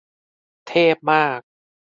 [0.67, 1.39] เทพมาก